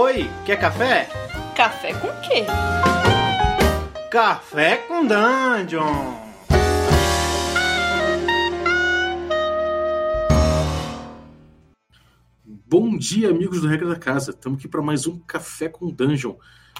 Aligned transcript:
Oi, 0.00 0.30
quer 0.46 0.60
café? 0.60 1.08
Café 1.56 1.92
com 1.92 2.06
quê? 2.20 2.44
Café 4.08 4.76
com 4.76 5.04
Dungeon! 5.04 6.14
Bom 12.44 12.96
dia, 12.96 13.30
amigos 13.30 13.60
do 13.60 13.66
Regra 13.66 13.88
da 13.88 13.96
Casa. 13.96 14.30
Estamos 14.30 14.60
aqui 14.60 14.68
para 14.68 14.80
mais 14.80 15.08
um 15.08 15.18
Café 15.18 15.68
com 15.68 15.90
Dungeon. 15.90 16.36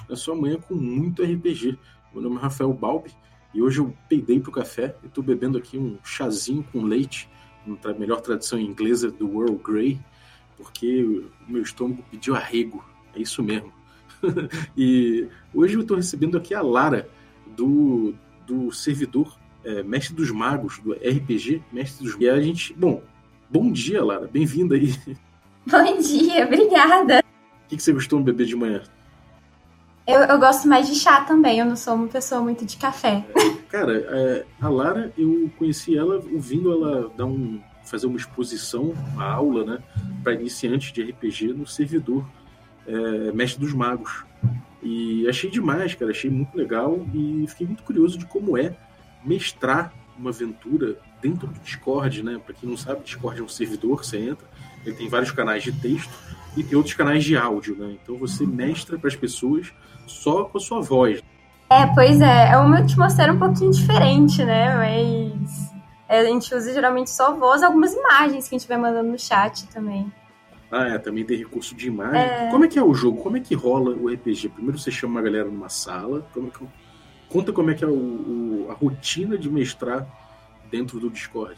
Na 0.07 0.15
sua 0.15 0.33
manhã 0.33 0.57
com 0.57 0.73
muito 0.75 1.21
RPG. 1.21 1.77
Meu 2.13 2.21
nome 2.21 2.37
é 2.37 2.39
Rafael 2.39 2.71
Balbi 2.71 3.11
e 3.53 3.61
hoje 3.61 3.81
eu 3.81 3.93
peidei 4.07 4.39
pro 4.39 4.49
café 4.49 4.95
e 5.03 5.07
estou 5.07 5.21
bebendo 5.21 5.57
aqui 5.57 5.77
um 5.77 5.99
chazinho 6.05 6.63
com 6.71 6.83
leite, 6.83 7.29
na 7.67 7.93
melhor 7.95 8.21
tradução 8.21 8.57
inglesa 8.57 9.11
do 9.11 9.29
World 9.29 9.61
Grey, 9.61 9.99
porque 10.55 11.03
o 11.03 11.51
meu 11.51 11.63
estômago 11.63 12.01
pediu 12.09 12.33
arrego. 12.33 12.81
É 13.15 13.21
isso 13.21 13.41
mesmo. 13.43 13.71
e 14.77 15.27
hoje 15.53 15.75
eu 15.75 15.81
estou 15.81 15.97
recebendo 15.97 16.37
aqui 16.37 16.53
a 16.53 16.61
Lara, 16.61 17.09
do, 17.55 18.13
do 18.45 18.71
servidor 18.71 19.37
é, 19.63 19.83
Mestre 19.83 20.15
dos 20.15 20.31
Magos, 20.31 20.79
do 20.79 20.93
RPG 20.93 21.61
Mestre 21.71 22.03
dos 22.03 22.13
Magos. 22.13 22.27
E 22.27 22.29
a 22.29 22.41
gente. 22.41 22.73
Bom, 22.73 23.01
bom 23.49 23.71
dia, 23.71 24.03
Lara. 24.03 24.27
Bem-vinda 24.27 24.75
aí. 24.75 24.95
Bom 25.69 25.99
dia, 25.99 26.45
obrigada. 26.45 27.19
O 27.19 27.67
que, 27.67 27.77
que 27.77 27.83
você 27.83 27.93
costuma 27.93 28.23
beber 28.23 28.47
de 28.47 28.55
manhã? 28.55 28.81
Eu, 30.07 30.21
eu, 30.21 30.39
gosto 30.39 30.67
mais 30.67 30.87
de 30.87 30.95
chá 30.95 31.21
também, 31.21 31.59
eu 31.59 31.65
não 31.65 31.75
sou 31.75 31.93
uma 31.93 32.07
pessoa 32.07 32.41
muito 32.41 32.65
de 32.65 32.77
café. 32.77 33.23
Cara, 33.69 33.93
é, 33.93 34.45
a 34.59 34.67
Lara, 34.67 35.13
eu 35.15 35.51
conheci 35.59 35.95
ela 35.95 36.15
ouvindo 36.15 36.71
ela 36.71 37.11
dar 37.15 37.25
um, 37.25 37.61
fazer 37.83 38.07
uma 38.07 38.17
exposição, 38.17 38.95
uma 39.13 39.25
aula, 39.25 39.63
né, 39.63 39.83
para 40.23 40.33
iniciantes 40.33 40.91
de 40.91 41.03
RPG 41.03 41.53
no 41.53 41.67
servidor 41.67 42.25
é, 42.89 43.31
Mestre 43.31 43.61
dos 43.61 43.73
Magos. 43.73 44.25
E 44.81 45.27
achei 45.27 45.49
demais, 45.49 45.93
cara, 45.93 46.11
achei 46.11 46.29
muito 46.29 46.57
legal 46.57 47.05
e 47.13 47.45
fiquei 47.47 47.67
muito 47.67 47.83
curioso 47.83 48.17
de 48.17 48.25
como 48.25 48.57
é 48.57 48.73
mestrar 49.23 49.93
uma 50.17 50.29
aventura 50.29 50.97
dentro 51.21 51.47
do 51.47 51.59
Discord, 51.59 52.23
né? 52.23 52.39
Para 52.43 52.55
quem 52.55 52.69
não 52.69 52.77
sabe, 52.77 53.03
Discord 53.03 53.39
é 53.39 53.43
um 53.43 53.47
servidor 53.47 53.99
que 53.99 54.07
você 54.07 54.17
entra, 54.17 54.47
ele 54.85 54.95
tem 54.95 55.09
vários 55.09 55.31
canais 55.31 55.63
de 55.63 55.71
texto 55.71 56.11
e 56.55 56.63
tem 56.63 56.77
outros 56.77 56.95
canais 56.95 57.23
de 57.23 57.37
áudio, 57.37 57.75
né? 57.75 57.97
Então 58.01 58.17
você 58.17 58.45
mestra 58.45 58.97
para 58.97 59.09
as 59.09 59.15
pessoas 59.15 59.71
só 60.07 60.45
com 60.45 60.57
a 60.57 60.61
sua 60.61 60.81
voz. 60.81 61.21
É, 61.69 61.85
pois 61.87 62.19
é, 62.19 62.51
é 62.51 62.57
uma 62.57 62.79
atmosfera 62.79 63.31
um 63.31 63.37
pouquinho 63.37 63.71
diferente, 63.71 64.43
né? 64.43 64.75
Mas 64.75 65.71
é, 66.07 66.21
a 66.21 66.25
gente 66.25 66.53
usa 66.55 66.73
geralmente 66.73 67.09
só 67.11 67.35
voz, 67.35 67.61
algumas 67.61 67.93
imagens 67.93 68.47
que 68.47 68.55
a 68.55 68.57
gente 68.57 68.67
vai 68.67 68.77
mandando 68.77 69.11
no 69.11 69.19
chat 69.19 69.67
também. 69.67 70.11
Ah, 70.71 70.87
é, 70.87 70.97
também 70.99 71.25
tem 71.25 71.37
recurso 71.37 71.75
de 71.75 71.87
imagem. 71.87 72.21
É... 72.21 72.49
Como 72.51 72.63
é 72.63 72.67
que 72.67 72.77
é 72.77 72.83
o 72.83 72.93
jogo? 72.93 73.21
Como 73.21 73.37
é 73.37 73.39
que 73.39 73.55
rola 73.55 73.91
o 73.91 74.07
RPG? 74.07 74.49
Primeiro 74.49 74.77
você 74.77 74.91
chama 74.91 75.13
uma 75.13 75.21
galera 75.21 75.45
numa 75.45 75.69
sala. 75.69 76.27
Como 76.33 76.47
é 76.47 76.51
que... 76.51 76.65
Conta 77.27 77.53
como 77.53 77.69
é 77.69 77.73
que 77.73 77.83
é 77.83 77.87
o, 77.87 77.91
o, 77.91 78.67
a 78.69 78.73
rotina 78.73 79.37
de 79.37 79.49
mestrar 79.49 80.07
dentro 80.71 80.99
do 80.99 81.09
Discord. 81.09 81.55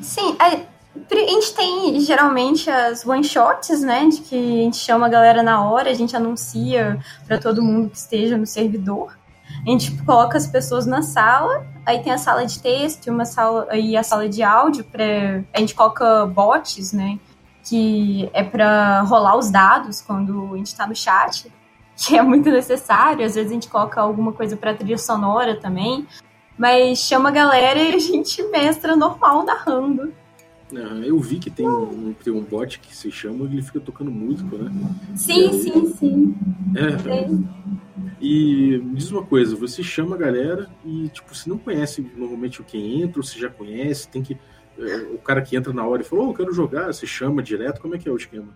Sim, 0.00 0.36
a, 0.38 0.46
a 0.48 1.14
gente 1.14 1.54
tem 1.54 2.00
geralmente 2.00 2.68
as 2.68 3.06
one 3.06 3.22
shots, 3.22 3.80
né? 3.82 4.08
De 4.08 4.20
que 4.20 4.34
a 4.34 4.64
gente 4.64 4.76
chama 4.76 5.06
a 5.06 5.08
galera 5.08 5.42
na 5.42 5.64
hora, 5.64 5.90
a 5.90 5.94
gente 5.94 6.16
anuncia 6.16 6.98
para 7.26 7.38
todo 7.38 7.62
mundo 7.62 7.90
que 7.90 7.96
esteja 7.96 8.36
no 8.36 8.46
servidor. 8.46 9.18
A 9.66 9.70
gente 9.70 9.96
coloca 10.04 10.36
as 10.36 10.46
pessoas 10.46 10.86
na 10.86 11.02
sala, 11.02 11.66
aí 11.84 12.02
tem 12.02 12.12
a 12.12 12.18
sala 12.18 12.46
de 12.46 12.58
texto 12.60 13.08
uma 13.08 13.24
sala 13.24 13.76
e 13.76 13.96
a 13.96 14.02
sala 14.02 14.28
de 14.28 14.42
áudio 14.42 14.84
para 14.84 15.42
a 15.52 15.58
gente 15.58 15.74
coloca 15.74 16.26
bots, 16.26 16.92
né? 16.92 17.18
Que 17.64 18.28
é 18.32 18.42
para 18.42 19.02
rolar 19.02 19.36
os 19.36 19.50
dados 19.50 20.00
quando 20.00 20.54
a 20.54 20.56
gente 20.56 20.66
está 20.66 20.86
no 20.86 20.94
chat, 20.94 21.50
que 21.96 22.16
é 22.16 22.22
muito 22.22 22.50
necessário. 22.50 23.24
Às 23.24 23.34
vezes 23.34 23.50
a 23.50 23.54
gente 23.54 23.68
coloca 23.68 24.00
alguma 24.00 24.32
coisa 24.32 24.56
para 24.56 24.74
trilha 24.74 24.98
sonora 24.98 25.56
também, 25.56 26.06
mas 26.58 26.98
chama 26.98 27.28
a 27.28 27.32
galera 27.32 27.78
e 27.80 27.94
a 27.94 27.98
gente 27.98 28.42
mestra 28.44 28.96
normal 28.96 29.44
narrando. 29.44 30.12
Ah, 30.72 31.02
eu 31.04 31.18
vi 31.18 31.38
que 31.38 31.50
tem 31.50 31.68
um, 31.68 32.12
tem 32.12 32.32
um 32.32 32.42
bot 32.42 32.78
que 32.78 32.94
se 32.94 33.10
chama 33.10 33.44
e 33.46 33.54
ele 33.54 33.62
fica 33.62 33.80
tocando 33.80 34.10
música, 34.10 34.56
né? 34.56 34.70
Sim, 35.16 35.48
aí... 35.48 35.62
sim, 35.62 35.86
sim. 35.94 36.34
É. 36.76 37.26
Sim. 37.26 37.48
E 38.20 38.78
me 38.84 38.94
diz 38.96 39.10
uma 39.10 39.24
coisa, 39.24 39.56
você 39.56 39.82
chama 39.82 40.14
a 40.14 40.18
galera 40.18 40.68
e, 40.84 41.08
tipo, 41.08 41.34
você 41.34 41.48
não 41.48 41.58
conhece 41.58 42.06
normalmente 42.16 42.62
quem 42.62 43.02
entra, 43.02 43.18
ou 43.18 43.24
você 43.24 43.38
já 43.38 43.48
conhece, 43.48 44.08
tem 44.08 44.22
que 44.22 44.38
o 45.12 45.18
cara 45.18 45.42
que 45.42 45.56
entra 45.56 45.72
na 45.72 45.86
hora 45.86 46.02
e 46.02 46.04
falou, 46.04 46.26
oh, 46.26 46.30
eu 46.30 46.34
quero 46.34 46.52
jogar, 46.52 46.86
você 46.86 47.06
chama 47.06 47.42
direto, 47.42 47.80
como 47.80 47.94
é 47.94 47.98
que 47.98 48.08
é 48.08 48.12
o 48.12 48.16
esquema? 48.16 48.48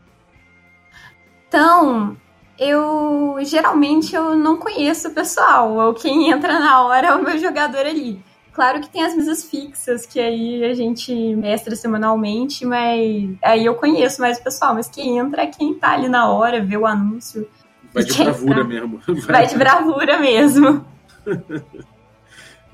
Então, 1.48 2.16
eu 2.58 3.36
geralmente 3.42 4.14
eu 4.14 4.34
não 4.36 4.56
conheço 4.56 5.08
o 5.08 5.14
pessoal, 5.14 5.74
ou 5.74 5.94
quem 5.94 6.30
entra 6.30 6.58
na 6.58 6.82
hora 6.82 7.08
é 7.08 7.14
o 7.14 7.22
meu 7.22 7.38
jogador 7.38 7.86
ali. 7.86 8.20
Claro 8.52 8.80
que 8.80 8.88
tem 8.88 9.04
as 9.04 9.16
mesas 9.16 9.44
fixas, 9.44 10.06
que 10.06 10.20
aí 10.20 10.64
a 10.64 10.74
gente 10.74 11.12
mestra 11.34 11.74
semanalmente, 11.74 12.64
mas 12.64 13.36
aí 13.42 13.66
eu 13.66 13.74
conheço 13.74 14.20
mais 14.20 14.38
o 14.38 14.44
pessoal, 14.44 14.74
mas 14.74 14.88
quem 14.88 15.18
entra 15.18 15.42
é 15.42 15.46
quem 15.48 15.74
tá 15.74 15.92
ali 15.92 16.08
na 16.08 16.30
hora, 16.30 16.64
vê 16.64 16.76
o 16.76 16.86
anúncio. 16.86 17.48
Vai 17.92 18.04
de 18.04 18.16
bravura 18.16 18.60
entra. 18.60 18.64
mesmo. 18.64 19.00
Vai, 19.06 19.14
Vai 19.14 19.46
de 19.48 19.58
bravura 19.58 20.18
mesmo. 20.18 20.84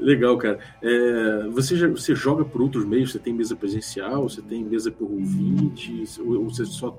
Legal, 0.00 0.36
cara. 0.38 0.58
É, 0.82 1.48
você, 1.50 1.76
já, 1.76 1.86
você 1.88 2.14
joga 2.14 2.44
por 2.44 2.62
outros 2.62 2.84
meios? 2.84 3.12
Você 3.12 3.18
tem 3.18 3.32
mesa 3.32 3.54
presencial? 3.54 4.28
Você 4.28 4.40
tem 4.40 4.64
mesa 4.64 4.90
por 4.90 5.10
ouvinte? 5.10 6.04
Ou 6.20 6.44
você 6.44 6.64
só 6.64 6.98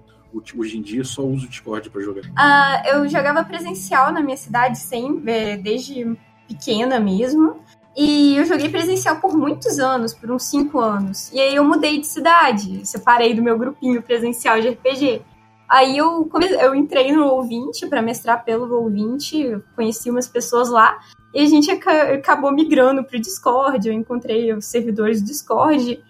hoje 0.56 0.78
em 0.78 0.82
dia 0.82 1.04
só 1.04 1.24
usa 1.24 1.46
o 1.46 1.50
Discord 1.50 1.90
para 1.90 2.02
jogar? 2.02 2.22
Uh, 2.22 2.88
eu 2.88 3.10
jogava 3.10 3.44
presencial 3.44 4.14
na 4.14 4.22
minha 4.22 4.38
cidade 4.38 4.78
sempre, 4.78 5.58
desde 5.58 6.16
pequena 6.48 7.00
mesmo. 7.00 7.60
E 7.96 8.38
eu 8.38 8.46
joguei 8.46 8.70
presencial 8.70 9.18
por 9.18 9.36
muitos 9.36 9.78
anos, 9.80 10.14
por 10.14 10.32
uns 10.32 10.44
cinco 10.44 10.80
anos. 10.80 11.30
E 11.34 11.40
aí 11.40 11.56
eu 11.56 11.64
mudei 11.64 12.00
de 12.00 12.08
cidade, 12.08 12.86
separei 12.88 13.34
do 13.34 13.42
meu 13.42 13.58
grupinho 13.58 14.02
presencial 14.02 14.62
de 14.62 14.70
RPG. 14.70 15.22
Aí 15.72 15.98
eu, 15.98 16.30
eu 16.60 16.76
entrei 16.76 17.14
no 17.14 17.28
ouvinte 17.28 17.88
para 17.88 18.02
mestrar 18.02 18.44
pelo 18.44 18.70
ouvinte, 18.76 19.58
conheci 19.74 20.12
umas 20.12 20.28
pessoas 20.28 20.70
lá. 20.70 21.00
E 21.34 21.40
a 21.40 21.46
gente 21.46 21.72
acabou 21.72 22.52
migrando 22.52 23.06
para 23.06 23.16
o 23.16 23.22
Discord. 23.22 23.88
Eu 23.88 23.94
encontrei 23.94 24.54
os 24.54 24.66
servidores 24.66 25.22
do 25.22 25.28
Discord. 25.28 26.04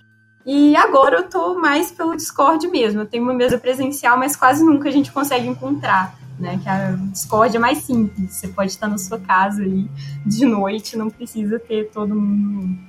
E 0.43 0.75
agora 0.75 1.17
eu 1.17 1.29
tô 1.29 1.59
mais 1.59 1.91
pelo 1.91 2.15
Discord 2.15 2.67
mesmo. 2.69 3.01
Eu 3.01 3.05
tenho 3.05 3.21
uma 3.21 3.35
mesa 3.35 3.55
presencial, 3.59 4.17
mas 4.17 4.35
quase 4.35 4.65
nunca 4.65 4.89
a 4.89 4.91
gente 4.91 5.11
consegue 5.11 5.47
encontrar. 5.47 6.17
Né? 6.39 6.59
Que 6.63 6.67
a 6.67 6.93
Discord 6.93 7.55
é 7.55 7.59
mais 7.59 7.83
simples. 7.83 8.33
Você 8.33 8.47
pode 8.47 8.71
estar 8.71 8.87
na 8.87 8.97
sua 8.97 9.19
casa 9.19 9.61
aí 9.61 9.87
de 10.25 10.43
noite, 10.43 10.97
não 10.97 11.11
precisa 11.11 11.59
ter 11.59 11.91
todo 11.91 12.15
mundo. 12.15 12.79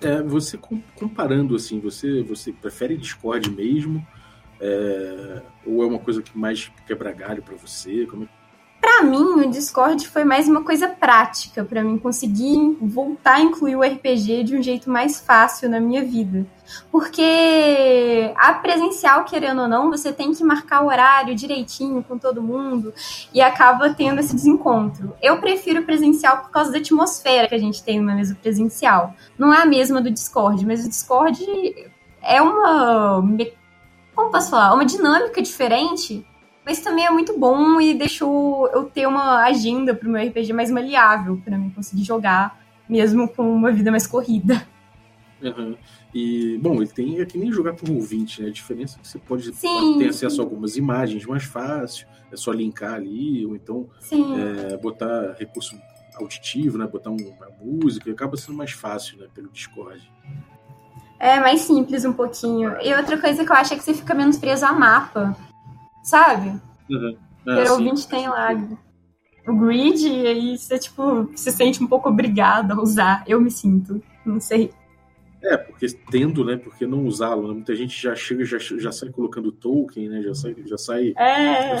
É, 0.00 0.22
você 0.22 0.58
comparando 0.94 1.54
assim, 1.54 1.80
você, 1.80 2.22
você 2.22 2.50
prefere 2.50 2.96
Discord 2.96 3.50
mesmo? 3.50 4.02
É, 4.60 5.42
ou 5.66 5.82
é 5.82 5.86
uma 5.86 5.98
coisa 5.98 6.22
que 6.22 6.36
mais 6.36 6.70
quebra 6.86 7.12
galho 7.12 7.42
para 7.42 7.56
você? 7.56 8.06
Como 8.06 8.24
é 8.24 8.28
para 8.86 9.02
mim, 9.02 9.44
o 9.44 9.50
Discord 9.50 10.08
foi 10.08 10.22
mais 10.24 10.46
uma 10.46 10.62
coisa 10.62 10.86
prática 10.86 11.64
para 11.64 11.82
mim 11.82 11.98
conseguir 11.98 12.78
voltar 12.80 13.34
a 13.34 13.40
incluir 13.40 13.74
o 13.74 13.82
RPG 13.82 14.44
de 14.44 14.56
um 14.56 14.62
jeito 14.62 14.88
mais 14.88 15.20
fácil 15.20 15.68
na 15.68 15.80
minha 15.80 16.04
vida. 16.04 16.46
Porque 16.90 18.32
a 18.36 18.54
presencial, 18.54 19.24
querendo 19.24 19.62
ou 19.62 19.68
não, 19.68 19.90
você 19.90 20.12
tem 20.12 20.32
que 20.32 20.44
marcar 20.44 20.82
o 20.82 20.86
horário 20.86 21.34
direitinho 21.34 22.00
com 22.04 22.16
todo 22.16 22.40
mundo 22.40 22.94
e 23.34 23.40
acaba 23.40 23.92
tendo 23.92 24.20
esse 24.20 24.34
desencontro. 24.34 25.14
Eu 25.20 25.40
prefiro 25.40 25.82
presencial 25.82 26.38
por 26.38 26.50
causa 26.50 26.70
da 26.70 26.78
atmosfera 26.78 27.48
que 27.48 27.54
a 27.56 27.60
gente 27.60 27.82
tem 27.82 27.98
numa 27.98 28.14
mesa 28.14 28.36
presencial. 28.40 29.14
Não 29.36 29.52
é 29.52 29.62
a 29.62 29.66
mesma 29.66 30.00
do 30.00 30.12
Discord, 30.12 30.64
mas 30.64 30.84
o 30.84 30.88
Discord 30.88 31.44
é 32.22 32.40
uma. 32.40 33.20
Como 34.16 34.32
posso 34.32 34.50
falar? 34.50 34.74
Uma 34.74 34.84
dinâmica 34.84 35.40
diferente 35.40 36.26
mas 36.66 36.80
também 36.80 37.06
é 37.06 37.10
muito 37.10 37.38
bom 37.38 37.80
e 37.80 37.94
deixou 37.94 38.66
eu 38.70 38.84
ter 38.86 39.06
uma 39.06 39.44
agenda 39.44 39.94
para 39.94 40.08
o 40.08 40.10
meu 40.10 40.26
RPG 40.26 40.52
mais 40.52 40.68
maleável, 40.68 41.40
para 41.44 41.56
mim 41.56 41.70
conseguir 41.70 42.02
jogar, 42.02 42.60
mesmo 42.88 43.28
com 43.28 43.48
uma 43.48 43.70
vida 43.70 43.88
mais 43.92 44.04
corrida. 44.04 44.66
Uhum. 45.40 45.76
E, 46.12 46.58
bom, 46.58 46.82
ele 46.82 46.88
tem 46.88 47.20
é 47.20 47.24
que 47.24 47.38
nem 47.38 47.52
jogar 47.52 47.74
por 47.74 47.88
ouvinte, 47.88 48.42
né? 48.42 48.48
A 48.48 48.52
diferença 48.52 48.98
é 48.98 49.00
que 49.00 49.06
você 49.06 49.18
pode, 49.18 49.52
pode 49.52 49.98
ter 49.98 50.08
acesso 50.08 50.40
a 50.40 50.44
algumas 50.44 50.76
imagens 50.76 51.24
mais 51.24 51.44
fácil, 51.44 52.08
é 52.32 52.36
só 52.36 52.50
linkar 52.50 52.94
ali, 52.94 53.46
ou 53.46 53.54
então 53.54 53.88
é, 54.10 54.76
botar 54.76 55.36
recurso 55.38 55.78
auditivo, 56.16 56.78
né? 56.78 56.86
Botar 56.88 57.10
um, 57.10 57.16
uma 57.16 57.48
música, 57.62 58.10
acaba 58.10 58.36
sendo 58.36 58.56
mais 58.56 58.72
fácil, 58.72 59.18
né? 59.18 59.28
Pelo 59.32 59.50
Discord. 59.50 60.02
É 61.18 61.40
mais 61.40 61.62
simples 61.62 62.04
um 62.04 62.12
pouquinho. 62.12 62.76
E 62.82 62.94
outra 62.94 63.18
coisa 63.18 63.44
que 63.44 63.50
eu 63.50 63.56
acho 63.56 63.74
é 63.74 63.76
que 63.76 63.84
você 63.84 63.94
fica 63.94 64.14
menos 64.14 64.36
preso 64.36 64.66
a 64.66 64.72
mapa 64.72 65.36
sabe? 66.06 66.58
Uhum. 66.88 67.16
Ah, 67.46 67.64
o 67.68 67.72
ouvinte 67.72 68.08
tem 68.08 68.28
lá 68.28 68.50
o 69.46 69.56
grid 69.56 70.08
e 70.08 70.26
aí 70.26 70.58
você, 70.58 70.78
tipo, 70.78 71.30
se 71.36 71.52
sente 71.52 71.82
um 71.82 71.86
pouco 71.86 72.08
obrigado 72.08 72.72
a 72.72 72.80
usar. 72.80 73.24
Eu 73.26 73.40
me 73.40 73.50
sinto, 73.50 74.02
não 74.24 74.40
sei. 74.40 74.72
É, 75.42 75.56
porque 75.56 75.86
tendo, 76.10 76.44
né? 76.44 76.56
Porque 76.56 76.86
não 76.86 77.04
usá-lo, 77.04 77.46
né? 77.46 77.54
Muita 77.54 77.76
gente 77.76 78.00
já 78.00 78.14
chega, 78.16 78.44
já, 78.44 78.58
já 78.58 78.90
sai 78.90 79.10
colocando 79.10 79.52
token, 79.52 80.08
né? 80.08 80.22
Já 80.22 80.34
sai. 80.34 80.56
Já 80.64 80.78
sai... 80.78 81.14
É. 81.16 81.76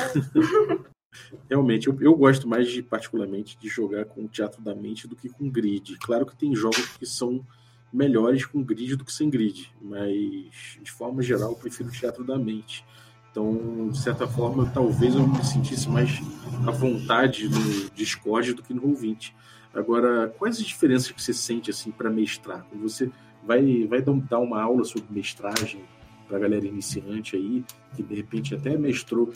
Realmente, 1.48 1.88
eu, 1.88 1.96
eu 2.00 2.14
gosto 2.14 2.46
mais 2.46 2.68
de, 2.68 2.82
particularmente, 2.82 3.58
de 3.58 3.68
jogar 3.68 4.04
com 4.04 4.24
o 4.24 4.28
teatro 4.28 4.62
da 4.62 4.74
mente 4.74 5.08
do 5.08 5.16
que 5.16 5.30
com 5.30 5.50
grid. 5.50 5.96
Claro 5.98 6.26
que 6.26 6.36
tem 6.36 6.54
jogos 6.54 6.96
que 6.98 7.06
são 7.06 7.44
melhores 7.92 8.44
com 8.44 8.62
grid 8.62 8.96
do 8.96 9.04
que 9.04 9.12
sem 9.12 9.30
grid, 9.30 9.72
mas 9.80 10.78
de 10.82 10.90
forma 10.90 11.22
geral 11.22 11.50
eu 11.50 11.56
prefiro 11.56 11.88
o 11.88 11.92
teatro 11.92 12.24
da 12.24 12.38
mente. 12.38 12.84
Então, 13.30 13.88
de 13.90 13.98
certa 13.98 14.26
forma, 14.26 14.70
talvez 14.72 15.14
eu 15.14 15.26
me 15.26 15.44
sentisse 15.44 15.88
mais 15.88 16.20
à 16.66 16.70
vontade 16.70 17.48
no 17.48 17.90
Discord 17.90 18.54
do 18.54 18.62
que 18.62 18.72
no 18.72 18.88
ouvinte. 18.88 19.34
Agora, 19.74 20.34
quais 20.38 20.56
as 20.56 20.64
diferenças 20.64 21.10
que 21.10 21.22
você 21.22 21.34
sente 21.34 21.70
assim 21.70 21.90
para 21.90 22.08
mestrar? 22.08 22.66
Você 22.80 23.10
vai, 23.46 23.86
vai 23.86 24.00
dar 24.00 24.38
uma 24.38 24.62
aula 24.62 24.84
sobre 24.84 25.12
mestragem 25.12 25.84
para 26.26 26.38
galera 26.38 26.66
iniciante 26.66 27.36
aí, 27.36 27.62
que 27.94 28.02
de 28.02 28.14
repente 28.14 28.54
até 28.54 28.76
mestrou 28.76 29.30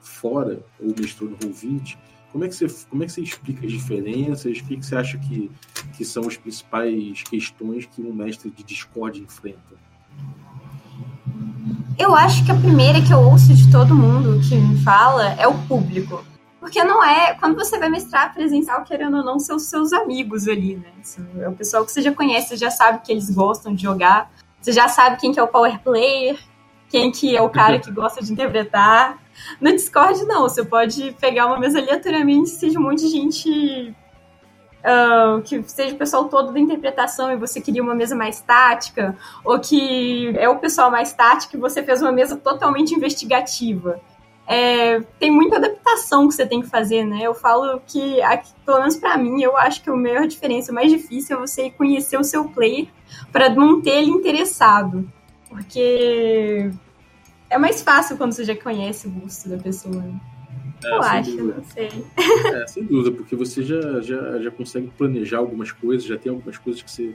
fora 0.00 0.64
ou 0.80 0.94
mestrou 0.98 1.30
no 1.30 1.38
ouvinte, 1.46 1.96
como 2.34 2.44
é 2.44 2.48
que 2.48 2.56
você, 2.56 2.66
como 2.90 3.04
é 3.04 3.06
que 3.06 3.12
você 3.12 3.20
explica 3.20 3.64
as 3.64 3.70
diferenças? 3.70 4.58
O 4.58 4.64
que, 4.64 4.76
que 4.76 4.84
você 4.84 4.96
acha 4.96 5.16
que, 5.16 5.48
que 5.96 6.04
são 6.04 6.26
as 6.26 6.36
principais 6.36 7.22
questões 7.22 7.86
que 7.86 8.02
um 8.02 8.12
mestre 8.12 8.50
de 8.50 8.64
Discord 8.64 9.22
enfrenta? 9.22 9.76
Eu 11.96 12.16
acho 12.16 12.44
que 12.44 12.50
a 12.50 12.56
primeira 12.56 13.00
que 13.00 13.12
eu 13.12 13.20
ouço 13.20 13.54
de 13.54 13.70
todo 13.70 13.94
mundo 13.94 14.40
que 14.48 14.56
me 14.56 14.82
fala 14.82 15.28
é 15.34 15.46
o 15.46 15.54
público. 15.68 16.24
Porque 16.58 16.82
não 16.82 17.04
é. 17.04 17.34
Quando 17.34 17.54
você 17.54 17.78
vai 17.78 17.88
mestrar 17.88 18.34
presencial, 18.34 18.82
querendo 18.82 19.18
ou 19.18 19.24
não, 19.24 19.38
são 19.38 19.54
os 19.54 19.66
seus 19.66 19.92
amigos 19.92 20.48
ali, 20.48 20.74
né? 20.74 20.90
É 21.38 21.48
o 21.48 21.52
pessoal 21.52 21.84
que 21.84 21.92
você 21.92 22.02
já 22.02 22.12
conhece, 22.12 22.48
você 22.48 22.56
já 22.56 22.70
sabe 22.72 22.98
que 23.06 23.12
eles 23.12 23.30
gostam 23.30 23.72
de 23.72 23.84
jogar, 23.84 24.28
você 24.60 24.72
já 24.72 24.88
sabe 24.88 25.20
quem 25.20 25.32
que 25.32 25.38
é 25.38 25.42
o 25.44 25.46
power 25.46 25.78
player, 25.84 26.36
quem 26.88 27.12
que 27.12 27.36
é 27.36 27.40
o 27.40 27.48
cara 27.48 27.78
que 27.78 27.92
gosta 27.92 28.20
de 28.20 28.32
interpretar. 28.32 29.22
No 29.60 29.70
Discord, 29.70 30.24
não. 30.24 30.42
Você 30.42 30.64
pode 30.64 31.12
pegar 31.20 31.46
uma 31.46 31.58
mesa 31.58 31.78
aleatoriamente, 31.78 32.50
seja 32.50 32.78
um 32.78 32.82
monte 32.82 33.00
de 33.00 33.08
gente. 33.08 33.94
Uh, 34.84 35.40
que 35.40 35.62
seja 35.62 35.94
o 35.94 35.98
pessoal 35.98 36.28
todo 36.28 36.52
da 36.52 36.60
interpretação 36.60 37.32
e 37.32 37.36
você 37.36 37.58
queria 37.58 37.82
uma 37.82 37.94
mesa 37.94 38.14
mais 38.14 38.42
tática, 38.42 39.16
ou 39.42 39.58
que 39.58 40.34
é 40.36 40.46
o 40.46 40.58
pessoal 40.58 40.90
mais 40.90 41.10
tático 41.14 41.56
e 41.56 41.58
você 41.58 41.82
fez 41.82 42.02
uma 42.02 42.12
mesa 42.12 42.36
totalmente 42.36 42.94
investigativa 42.94 43.98
é, 44.46 45.00
tem 45.18 45.30
muita 45.30 45.56
adaptação 45.56 46.28
que 46.28 46.34
você 46.34 46.46
tem 46.46 46.60
que 46.60 46.68
fazer, 46.68 47.04
né? 47.04 47.20
Eu 47.22 47.34
falo 47.34 47.80
que, 47.86 48.20
aqui, 48.22 48.50
pelo 48.64 48.78
menos 48.78 48.96
para 48.96 49.16
mim, 49.16 49.42
eu 49.42 49.56
acho 49.56 49.82
que 49.82 49.88
a 49.88 49.96
maior 49.96 50.26
diferença, 50.26 50.70
o 50.70 50.74
mais 50.74 50.90
difícil 50.90 51.36
é 51.36 51.40
você 51.40 51.70
conhecer 51.70 52.18
o 52.18 52.24
seu 52.24 52.44
player 52.44 52.88
para 53.32 53.48
manter 53.50 54.02
ele 54.02 54.10
interessado. 54.10 55.08
Porque 55.48 56.70
é 57.54 57.58
mais 57.58 57.80
fácil 57.82 58.16
quando 58.16 58.32
você 58.32 58.44
já 58.44 58.56
conhece 58.56 59.06
o 59.06 59.10
gosto 59.10 59.48
da 59.48 59.56
pessoa. 59.56 59.94
Né? 59.94 60.20
É, 60.84 60.90
eu 60.90 61.02
acho, 61.02 61.30
dúvida. 61.36 61.54
não 61.56 61.64
sei. 61.64 62.04
É, 62.52 62.66
sem 62.66 62.84
dúvida, 62.84 63.16
porque 63.16 63.36
você 63.36 63.62
já, 63.62 64.00
já, 64.00 64.38
já 64.40 64.50
consegue 64.50 64.88
planejar 64.98 65.38
algumas 65.38 65.70
coisas, 65.70 66.04
já 66.04 66.18
tem 66.18 66.30
algumas 66.30 66.58
coisas 66.58 66.82
que 66.82 66.90
você 66.90 67.14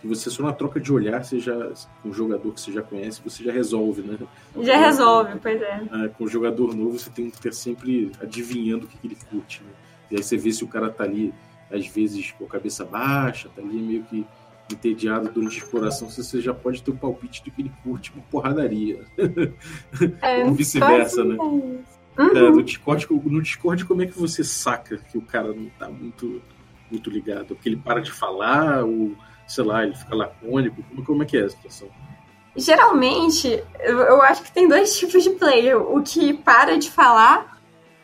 que 0.00 0.08
você 0.08 0.28
só 0.30 0.42
na 0.42 0.52
troca 0.52 0.80
de 0.80 0.92
olhar, 0.92 1.24
você 1.24 1.38
já, 1.38 1.54
com 2.02 2.08
um 2.08 2.12
jogador 2.12 2.52
que 2.52 2.60
você 2.60 2.72
já 2.72 2.82
conhece, 2.82 3.20
você 3.24 3.44
já 3.44 3.52
resolve, 3.52 4.02
né? 4.02 4.18
Já 4.60 4.76
resolve, 4.76 5.38
pois 5.40 5.62
é. 5.62 5.80
é 5.92 6.08
com 6.08 6.24
o 6.24 6.28
jogador 6.28 6.74
novo, 6.74 6.98
você 6.98 7.08
tem 7.08 7.30
que 7.30 7.36
estar 7.36 7.52
sempre 7.52 8.10
adivinhando 8.20 8.84
o 8.84 8.88
que, 8.88 8.98
que 8.98 9.06
ele 9.06 9.16
curte, 9.30 9.62
né? 9.62 9.70
E 10.10 10.16
aí 10.16 10.22
você 10.22 10.36
vê 10.36 10.50
se 10.50 10.64
o 10.64 10.66
cara 10.66 10.90
tá 10.90 11.04
ali, 11.04 11.32
às 11.70 11.86
vezes, 11.86 12.32
com 12.32 12.44
a 12.44 12.48
cabeça 12.48 12.84
baixa, 12.84 13.48
tá 13.54 13.62
ali 13.62 13.80
meio 13.80 14.02
que 14.02 14.26
entediado 14.70 15.30
durante 15.30 15.60
a 15.60 15.64
exploração, 15.64 16.08
você 16.08 16.40
já 16.40 16.54
pode 16.54 16.82
ter 16.82 16.90
o 16.90 16.96
palpite 16.96 17.42
do 17.44 17.50
que 17.50 17.62
ele 17.62 17.72
curte 17.82 18.12
uma 18.12 18.22
porradaria. 18.30 19.04
É, 20.20 20.44
Ou 20.44 20.54
vice-versa, 20.54 21.24
né? 21.24 21.36
Uhum. 21.36 21.82
É, 22.18 22.50
no, 22.50 22.62
Discord, 22.62 23.06
no 23.10 23.42
Discord, 23.42 23.84
como 23.84 24.02
é 24.02 24.06
que 24.06 24.18
você 24.18 24.44
saca 24.44 24.98
que 24.98 25.16
o 25.16 25.22
cara 25.22 25.52
não 25.52 25.70
tá 25.78 25.88
muito, 25.88 26.42
muito 26.90 27.10
ligado? 27.10 27.54
Porque 27.54 27.68
ele 27.68 27.76
para 27.76 28.00
de 28.00 28.12
falar, 28.12 28.84
ou 28.84 29.16
sei 29.46 29.64
lá, 29.64 29.84
ele 29.84 29.94
fica 29.94 30.14
lacônico? 30.14 30.82
Como, 30.82 31.04
como 31.04 31.22
é 31.22 31.26
que 31.26 31.36
é 31.38 31.44
a 31.44 31.48
situação? 31.48 31.88
Geralmente, 32.54 33.62
eu, 33.80 33.98
eu 33.98 34.22
acho 34.22 34.42
que 34.42 34.52
tem 34.52 34.68
dois 34.68 34.98
tipos 34.98 35.22
de 35.22 35.30
player. 35.30 35.80
O 35.80 36.02
que 36.02 36.34
para 36.34 36.78
de 36.78 36.90
falar 36.90 37.58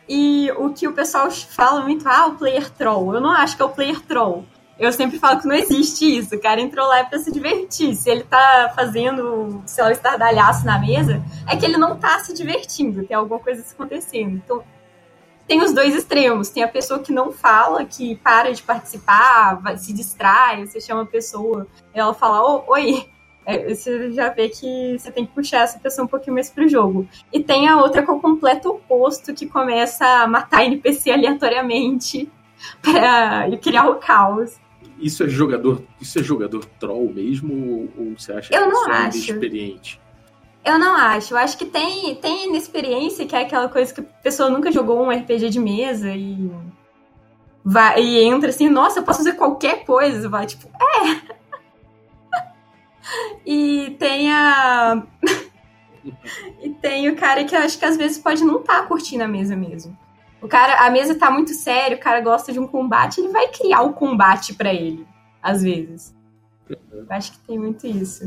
e 0.07 0.51
o 0.57 0.71
que 0.73 0.87
o 0.87 0.93
pessoal 0.93 1.29
fala 1.29 1.81
muito, 1.81 2.07
ah, 2.07 2.27
o 2.27 2.35
player 2.35 2.67
troll. 2.71 3.13
Eu 3.13 3.21
não 3.21 3.31
acho 3.31 3.55
que 3.55 3.61
é 3.61 3.65
o 3.65 3.69
player 3.69 4.01
troll. 4.01 4.43
Eu 4.79 4.93
sempre 4.93 5.19
falo 5.19 5.41
que 5.41 5.47
não 5.47 5.55
existe 5.55 6.17
isso. 6.17 6.33
O 6.33 6.41
cara 6.41 6.61
entrou 6.61 6.87
lá 6.87 6.99
é 6.99 7.03
pra 7.03 7.19
se 7.19 7.29
divertir. 7.31 7.93
Se 7.95 8.09
ele 8.09 8.23
tá 8.23 8.71
fazendo, 8.73 9.61
sei 9.65 9.83
lá, 9.83 9.89
o 9.89 9.93
estardalhaço 9.93 10.65
na 10.65 10.79
mesa, 10.79 11.21
é 11.45 11.57
que 11.57 11.65
ele 11.65 11.75
não 11.75 11.97
tá 11.97 12.17
se 12.19 12.33
divertindo. 12.33 13.05
Tem 13.05 13.17
alguma 13.17 13.41
coisa 13.41 13.61
acontecendo. 13.69 14.37
Então, 14.37 14.63
tem 15.45 15.61
os 15.61 15.73
dois 15.73 15.93
extremos. 15.93 16.49
Tem 16.49 16.63
a 16.63 16.67
pessoa 16.67 17.01
que 17.01 17.11
não 17.11 17.29
fala, 17.31 17.83
que 17.83 18.15
para 18.17 18.53
de 18.53 18.63
participar, 18.63 19.59
se 19.77 19.91
distrai, 19.91 20.65
você 20.65 20.79
chama 20.79 21.01
a 21.01 21.07
pessoa, 21.07 21.67
ela 21.93 22.13
fala, 22.13 22.63
oi. 22.67 23.09
É, 23.45 23.73
você 23.73 24.11
já 24.11 24.29
vê 24.29 24.47
que 24.47 24.95
você 24.97 25.11
tem 25.11 25.25
que 25.25 25.33
puxar 25.33 25.61
essa 25.61 25.79
pessoa 25.79 26.05
um 26.05 26.07
pouquinho 26.07 26.35
mais 26.35 26.51
pro 26.51 26.69
jogo. 26.69 27.07
E 27.33 27.43
tem 27.43 27.67
a 27.67 27.81
outra 27.81 28.03
que 28.03 28.09
é 28.09 28.13
o 28.13 28.19
completo 28.19 28.69
oposto, 28.69 29.33
que 29.33 29.47
começa 29.47 30.05
a 30.05 30.27
matar 30.27 30.63
NPC 30.65 31.09
aleatoriamente 31.09 32.31
para 32.81 33.49
criar 33.57 33.89
o 33.89 33.95
caos. 33.95 34.59
Isso 34.99 35.23
é 35.23 35.27
jogador, 35.27 35.83
isso 36.01 36.19
é 36.19 36.23
jogador 36.23 36.65
troll 36.79 37.11
mesmo 37.13 37.89
ou, 37.97 38.05
ou 38.05 38.13
você 38.17 38.33
acha 38.33 38.53
Eu 38.53 38.65
que 38.65 38.73
não 38.73 38.89
é 38.89 38.97
acho. 38.97 39.17
experiente? 39.17 39.99
Eu 40.63 40.77
não 40.77 40.95
acho. 40.95 41.33
Eu 41.33 41.37
acho 41.37 41.57
que 41.57 41.65
tem, 41.65 42.15
tem 42.15 42.47
inexperiência, 42.47 43.25
que 43.25 43.35
é 43.35 43.41
aquela 43.41 43.69
coisa 43.69 43.93
que 43.93 44.01
a 44.01 44.03
pessoa 44.03 44.49
nunca 44.49 44.71
jogou 44.71 45.01
um 45.01 45.09
RPG 45.09 45.49
de 45.49 45.59
mesa 45.59 46.11
e 46.11 46.51
vai 47.63 48.01
e 48.01 48.23
entra 48.23 48.49
assim, 48.49 48.69
nossa, 48.69 48.99
eu 48.99 49.03
posso 49.03 49.19
fazer 49.19 49.33
qualquer 49.33 49.85
coisa. 49.85 50.27
Vai, 50.27 50.45
tipo, 50.45 50.67
é. 50.67 51.39
e 53.45 53.95
tem 53.99 54.31
a. 54.31 55.03
e 56.61 56.69
tem 56.69 57.09
o 57.09 57.15
cara 57.15 57.43
que 57.45 57.55
eu 57.55 57.59
acho 57.59 57.79
que 57.79 57.85
às 57.85 57.97
vezes 57.97 58.17
pode 58.17 58.43
não 58.43 58.59
estar 58.59 58.81
tá 58.81 58.87
curtindo 58.87 59.23
a 59.23 59.27
mesa 59.27 59.55
mesmo. 59.55 59.97
O 60.41 60.47
cara, 60.47 60.85
a 60.85 60.89
mesa 60.89 61.15
tá 61.15 61.29
muito 61.29 61.53
sério, 61.53 61.97
o 61.97 61.99
cara 61.99 62.21
gosta 62.21 62.51
de 62.51 62.59
um 62.59 62.67
combate, 62.67 63.19
ele 63.19 63.29
vai 63.29 63.49
criar 63.49 63.81
o 63.81 63.93
combate 63.93 64.53
para 64.53 64.73
ele, 64.73 65.05
às 65.41 65.61
vezes. 65.61 66.15
Eu 66.91 67.05
acho 67.09 67.33
que 67.33 67.39
tem 67.39 67.59
muito 67.59 67.85
isso. 67.85 68.23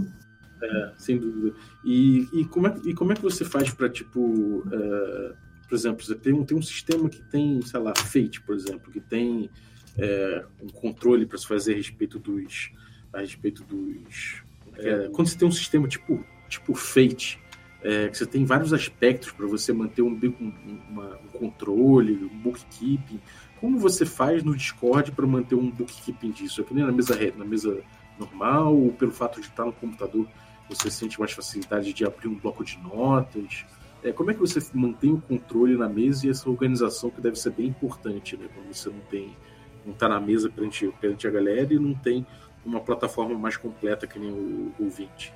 É, 0.62 0.93
sem 0.97 1.19
dúvida. 1.19 1.56
E, 1.85 2.29
e, 2.32 2.44
como 2.44 2.69
é, 2.69 2.75
e 2.85 2.94
como 2.94 3.12
é 3.12 3.14
que 3.14 3.23
você 3.23 3.44
faz 3.44 3.73
para, 3.73 3.88
tipo, 3.88 4.62
é, 4.70 5.35
por 5.69 5.75
exemplo, 5.75 6.05
você 6.05 6.14
tem 6.14 6.32
um, 6.32 6.44
tem 6.44 6.56
um 6.56 6.62
sistema 6.62 7.09
que 7.09 7.23
tem, 7.31 7.61
sei 7.62 7.81
lá, 7.81 7.92
Fate, 7.97 8.40
por 8.42 8.54
exemplo, 8.54 8.92
que 8.92 9.00
tem 9.00 9.50
é, 9.99 10.45
um 10.62 10.69
controle 10.69 11.26
para 11.26 11.38
se 11.38 11.47
fazer 11.47 11.73
a 11.73 11.76
respeito 11.76 12.19
dos. 12.19 12.71
A 13.12 13.21
respeito 13.21 13.64
dos. 13.64 14.42
É, 14.76 15.09
quando 15.12 15.28
você 15.28 15.37
tem 15.37 15.49
um 15.49 15.52
sistema 15.52 15.88
tipo, 15.88 16.25
tipo 16.49 16.75
Fate, 16.75 17.40
é, 17.83 18.09
que 18.09 18.17
você 18.17 18.27
tem 18.27 18.45
vários 18.45 18.73
aspectos 18.73 19.33
para 19.33 19.47
você 19.47 19.73
manter 19.73 20.03
um, 20.03 20.11
um, 20.11 20.79
uma, 20.89 21.19
um 21.25 21.39
controle, 21.39 22.25
um 22.25 22.39
bookkeeping. 22.39 23.21
Como 23.61 23.79
você 23.79 24.07
faz 24.07 24.43
no 24.43 24.57
Discord 24.57 25.12
para 25.12 25.27
manter 25.27 25.55
um 25.55 25.71
bookkeeping 25.71 26.31
disso? 26.31 26.61
É 26.61 26.65
que 26.65 26.75
nem 26.75 26.85
na 26.85 26.93
mesa, 26.93 27.19
na 27.37 27.45
mesa 27.45 27.83
normal, 28.19 28.77
ou 28.77 28.93
pelo 28.93 29.12
fato 29.12 29.41
de 29.41 29.47
estar 29.47 29.65
no 29.65 29.73
computador, 29.73 30.27
você 30.69 30.91
sente 30.91 31.19
mais 31.19 31.33
facilidade 31.33 31.93
de 31.93 32.05
abrir 32.05 32.29
um 32.29 32.35
bloco 32.35 32.65
de 32.65 32.79
notas? 32.79 33.65
É, 34.03 34.12
como 34.12 34.31
é 34.31 34.35
que 34.35 34.41
você 34.41 34.59
mantém 34.75 35.12
o 35.12 35.21
controle 35.21 35.77
na 35.77 35.89
mesa 35.89 36.27
e 36.27 36.31
essa 36.31 36.49
organização 36.49 37.11
que 37.11 37.21
deve 37.21 37.37
ser 37.37 37.51
bem 37.51 37.67
importante, 37.67 38.37
né? 38.37 38.49
Quando 38.53 38.73
você 38.73 38.91
não 38.91 39.01
tem, 39.01 39.37
não 39.85 39.93
está 39.93 40.09
na 40.09 40.21
mesa 40.21 40.51
perante, 40.51 40.93
perante 41.01 41.27
a 41.27 41.31
galera 41.31 41.73
e 41.73 41.79
não 41.79 41.95
tem 41.95 42.27
uma 42.65 42.81
plataforma 42.81 43.37
mais 43.39 43.57
completa 43.57 44.07
que 44.07 44.19
nem 44.19 44.31
o, 44.31 44.73
o 44.79 44.85
ouvinte. 44.85 45.33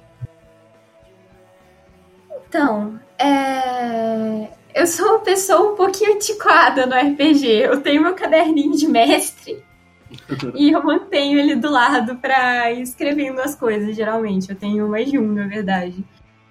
Então, 2.56 2.98
é... 3.18 4.48
eu 4.74 4.86
sou 4.86 5.06
uma 5.06 5.18
pessoa 5.18 5.72
um 5.72 5.76
pouquinho 5.76 6.14
antiquada 6.14 6.86
no 6.86 6.94
RPG. 6.94 7.46
Eu 7.46 7.82
tenho 7.82 8.00
meu 8.00 8.14
caderninho 8.14 8.74
de 8.74 8.88
mestre 8.88 9.62
e 10.56 10.72
eu 10.72 10.82
mantenho 10.82 11.38
ele 11.38 11.54
do 11.54 11.70
lado 11.70 12.16
para 12.16 12.72
ir 12.72 12.80
escrevendo 12.80 13.42
as 13.42 13.54
coisas, 13.54 13.94
geralmente. 13.94 14.48
Eu 14.48 14.56
tenho 14.56 14.88
mais 14.88 15.10
de 15.10 15.18
um, 15.18 15.34
na 15.34 15.46
verdade. 15.46 16.02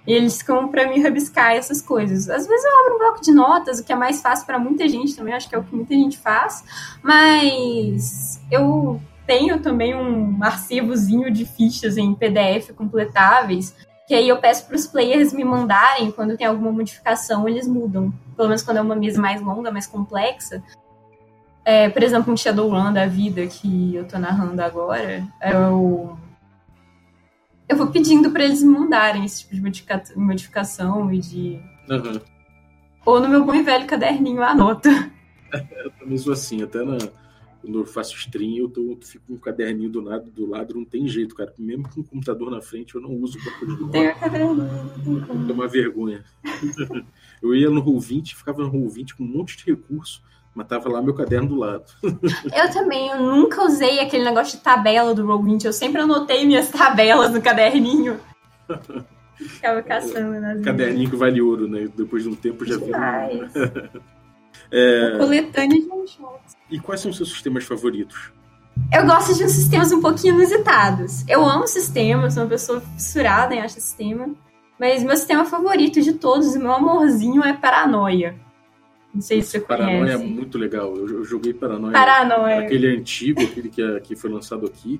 E 0.05 0.13
eles 0.13 0.37
ficam 0.37 0.67
para 0.67 0.87
mim 0.87 1.01
rabiscar 1.01 1.53
essas 1.53 1.81
coisas. 1.81 2.29
Às 2.29 2.45
vezes 2.45 2.63
eu 2.63 2.79
abro 2.81 2.95
um 2.95 2.99
bloco 2.99 3.21
de 3.23 3.31
notas, 3.31 3.79
o 3.79 3.83
que 3.83 3.91
é 3.91 3.95
mais 3.95 4.21
fácil 4.21 4.45
para 4.45 4.59
muita 4.59 4.87
gente 4.87 5.15
também, 5.15 5.33
acho 5.33 5.49
que 5.49 5.55
é 5.55 5.57
o 5.57 5.63
que 5.63 5.75
muita 5.75 5.95
gente 5.95 6.19
faz. 6.19 6.63
Mas 7.01 8.39
eu 8.51 9.01
tenho 9.25 9.59
também 9.59 9.95
um 9.95 10.37
arquivozinho 10.43 11.31
de 11.31 11.45
fichas 11.45 11.97
em 11.97 12.13
PDF 12.13 12.73
completáveis, 12.75 13.73
que 14.07 14.13
aí 14.13 14.29
eu 14.29 14.37
peço 14.37 14.67
para 14.67 14.75
os 14.75 14.85
players 14.85 15.33
me 15.33 15.43
mandarem 15.43 16.11
quando 16.11 16.37
tem 16.37 16.45
alguma 16.45 16.71
modificação, 16.71 17.47
eles 17.47 17.67
mudam. 17.67 18.13
Pelo 18.35 18.47
menos 18.47 18.61
quando 18.61 18.77
é 18.77 18.81
uma 18.81 18.95
mesa 18.95 19.19
mais 19.19 19.41
longa, 19.41 19.71
mais 19.71 19.87
complexa, 19.87 20.61
é, 21.65 21.89
por 21.89 22.03
exemplo, 22.03 22.31
um 22.31 22.37
Shadowrun 22.37 22.93
da 22.93 23.07
vida 23.07 23.47
que 23.47 23.95
eu 23.95 24.07
tô 24.07 24.19
narrando 24.19 24.61
agora, 24.61 25.27
o... 25.71 26.15
eu 27.67 27.75
vou 27.75 27.87
pedindo 27.87 28.29
para 28.29 28.43
eles 28.43 28.61
mudarem 28.61 29.25
esse 29.25 29.41
tipo 29.41 29.55
de 29.55 29.61
modifica 29.61 30.03
modificação 30.15 31.11
e 31.11 31.19
de. 31.19 31.59
Uhum. 31.89 32.21
Ou 33.03 33.19
no 33.19 33.27
meu 33.27 33.43
bom 33.43 33.55
e 33.55 33.63
velho 33.63 33.87
caderninho 33.87 34.43
anota. 34.43 34.89
eu 35.51 35.91
também 35.99 36.17
sou 36.19 36.33
assim, 36.33 36.61
até 36.61 36.83
na, 36.83 36.99
quando 37.65 37.79
eu 37.79 37.85
faço 37.85 38.15
stream, 38.15 38.57
eu, 38.57 38.69
tô, 38.69 38.91
eu 38.91 38.99
fico 39.01 39.25
com 39.27 39.33
um 39.33 39.37
caderninho 39.37 39.89
do 39.89 39.99
lado, 39.99 40.29
do 40.29 40.47
lado, 40.47 40.75
não 40.75 40.85
tem 40.85 41.07
jeito, 41.07 41.33
cara. 41.33 41.51
Mesmo 41.57 41.89
com 41.89 42.01
o 42.01 42.03
computador 42.03 42.51
na 42.51 42.61
frente, 42.61 42.93
eu 42.93 43.01
não 43.01 43.09
uso 43.09 43.39
o 43.39 43.41
bloco 43.41 43.89
de 43.89 44.13
caderninho. 44.19 44.69
É 45.49 45.51
uma 45.51 45.67
vergonha. 45.67 46.23
eu 47.41 47.55
ia 47.55 47.69
no 47.69 47.83
Roll20, 47.83 48.35
ficava 48.35 48.61
no 48.61 48.71
Roll20 48.71 49.15
com 49.17 49.23
um 49.23 49.27
monte 49.27 49.57
de 49.57 49.65
recurso, 49.65 50.21
mas 50.53 50.67
tava 50.67 50.89
lá 50.89 51.01
meu 51.01 51.15
caderno 51.15 51.49
do 51.49 51.55
lado. 51.55 51.85
eu 52.03 52.71
também, 52.71 53.09
eu 53.09 53.19
nunca 53.19 53.63
usei 53.63 53.99
aquele 53.99 54.23
negócio 54.23 54.57
de 54.57 54.63
tabela 54.63 55.15
do 55.15 55.25
Roll20, 55.25 55.65
eu 55.65 55.73
sempre 55.73 56.01
anotei 56.01 56.45
minhas 56.45 56.69
tabelas 56.69 57.33
no 57.33 57.41
caderninho. 57.41 58.19
Ficava 59.35 59.81
caçando 59.81 60.39
nas 60.39 60.61
Caderninho 60.61 61.09
que 61.09 61.15
vale 61.17 61.41
ouro, 61.41 61.67
né? 61.67 61.89
Depois 61.93 62.23
de 62.23 62.29
um 62.29 62.35
tempo 62.35 62.63
já 62.63 62.77
Demais. 62.77 63.51
É... 64.71 65.17
Coletânea 65.17 65.79
de 65.81 65.89
one-shots. 65.89 66.55
E 66.69 66.79
quais 66.79 67.01
são 67.01 67.11
os 67.11 67.17
seus 67.17 67.29
sistemas 67.29 67.63
favoritos? 67.63 68.31
Eu 68.93 69.05
gosto 69.05 69.33
de 69.35 69.43
uns 69.43 69.51
sistemas 69.51 69.91
um 69.91 70.01
pouquinho 70.01 70.35
inusitados. 70.35 71.25
Eu 71.27 71.45
amo 71.45 71.67
sistemas, 71.67 72.33
sou 72.33 72.43
uma 72.43 72.49
pessoa 72.49 72.81
fissurada 72.81 73.55
em 73.55 73.59
achar 73.59 73.79
sistema. 73.79 74.29
Mas 74.79 75.03
meu 75.03 75.15
sistema 75.15 75.45
favorito 75.45 76.01
de 76.01 76.13
todos, 76.13 76.55
meu 76.57 76.73
amorzinho, 76.73 77.43
é 77.43 77.53
Paranoia. 77.53 78.35
Não 79.13 79.21
sei 79.21 79.41
se 79.41 79.51
você 79.51 79.59
Paranoia 79.61 79.97
conhece. 79.99 80.11
Paranoia 80.11 80.31
é 80.31 80.35
muito 80.35 80.57
legal. 80.57 80.97
Eu 80.97 81.23
joguei 81.23 81.53
Paranoia. 81.53 81.93
Paranoia. 81.93 82.59
Aquele 82.59 82.87
antigo, 82.87 83.41
aquele 83.41 83.69
que, 83.69 83.81
é, 83.81 83.99
que 84.01 84.15
foi 84.15 84.29
lançado 84.29 84.65
aqui. 84.65 84.99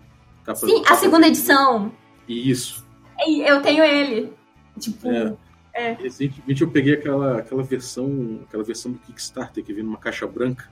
Sim, 0.56 0.84
a 0.88 0.96
segunda 0.96 1.28
edição. 1.28 1.92
Isso. 2.28 2.86
Eu 3.28 3.62
tenho 3.62 3.84
ele. 3.84 4.32
Tipo, 4.80 5.10
é. 5.10 5.34
É. 5.76 5.92
Recentemente 5.92 6.62
eu 6.62 6.72
peguei 6.72 6.94
aquela, 6.94 7.40
aquela 7.40 7.62
versão, 7.62 8.40
aquela 8.48 8.64
versão 8.64 8.94
do 8.94 9.00
Kickstarter 9.00 9.62
que 9.62 9.74
vem 9.74 9.84
numa 9.84 9.98
caixa 9.98 10.26
branca. 10.26 10.70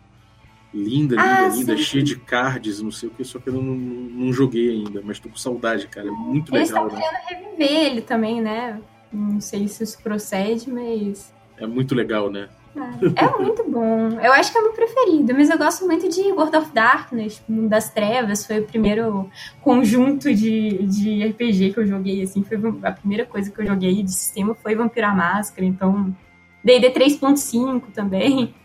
Linda, 0.74 1.16
linda, 1.16 1.22
ah, 1.22 1.48
linda, 1.50 1.78
sim. 1.78 1.84
cheia 1.84 2.04
de 2.04 2.16
cards, 2.16 2.82
não 2.82 2.90
sei 2.90 3.08
o 3.10 3.12
que, 3.12 3.24
só 3.24 3.38
que 3.38 3.48
eu 3.48 3.54
não, 3.54 3.62
não 3.62 4.34
joguei 4.34 4.72
ainda, 4.72 5.02
mas 5.04 5.20
tô 5.20 5.30
com 5.30 5.36
saudade, 5.36 5.88
cara. 5.88 6.08
É 6.08 6.12
muito 6.12 6.52
legal. 6.52 6.88
Eles 6.88 6.98
estão 6.98 7.10
né? 7.12 7.20
querendo 7.28 7.48
reviver 7.58 7.86
ele 7.86 8.02
também, 8.02 8.42
né? 8.42 8.82
Não 9.12 9.40
sei 9.40 9.68
se 9.68 9.84
isso 9.84 10.02
procede, 10.02 10.72
mas. 10.72 11.32
É 11.58 11.68
muito 11.68 11.94
legal, 11.94 12.32
né? 12.32 12.50
É, 12.76 13.42
muito 13.42 13.64
bom. 13.70 14.20
Eu 14.20 14.34
acho 14.34 14.52
que 14.52 14.58
é 14.58 14.62
o 14.62 14.64
meu 14.64 14.74
preferido, 14.74 15.34
mas 15.34 15.50
eu 15.50 15.58
gosto 15.58 15.86
muito 15.86 16.10
de 16.10 16.22
World 16.32 16.58
of 16.58 16.72
Darkness, 16.74 17.42
Mundo 17.48 17.70
das 17.70 17.90
Trevas. 17.92 18.46
Foi 18.46 18.60
o 18.60 18.66
primeiro 18.66 19.30
conjunto 19.62 20.34
de, 20.34 20.86
de 20.88 21.24
RPG 21.24 21.74
que 21.74 21.80
eu 21.80 21.86
joguei, 21.86 22.24
assim. 22.24 22.44
Foi 22.44 22.58
a 22.84 22.92
primeira 22.92 23.26
coisa 23.26 23.52
que 23.52 23.62
eu 23.62 23.66
joguei 23.66 24.02
de 24.02 24.12
sistema 24.12 24.56
foi 24.56 24.76
Vampira 24.76 25.14
Máscara, 25.14 25.66
então. 25.66 26.16
D&D 26.64 26.92
3.5 26.92 27.84
também. 27.94 28.56